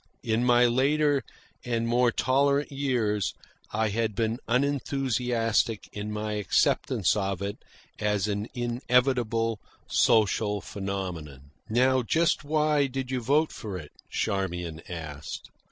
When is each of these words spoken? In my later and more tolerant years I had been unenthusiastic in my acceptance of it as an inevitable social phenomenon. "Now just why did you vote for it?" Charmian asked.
In 0.23 0.43
my 0.43 0.65
later 0.65 1.21
and 1.63 1.87
more 1.87 2.11
tolerant 2.11 2.71
years 2.71 3.35
I 3.71 3.89
had 3.89 4.15
been 4.15 4.39
unenthusiastic 4.47 5.87
in 5.93 6.11
my 6.11 6.31
acceptance 6.33 7.15
of 7.15 7.39
it 7.43 7.57
as 7.99 8.27
an 8.27 8.47
inevitable 8.55 9.59
social 9.87 10.59
phenomenon. 10.59 11.51
"Now 11.69 12.01
just 12.01 12.43
why 12.43 12.87
did 12.87 13.11
you 13.11 13.21
vote 13.21 13.51
for 13.51 13.77
it?" 13.77 13.91
Charmian 14.09 14.81
asked. 14.89 15.51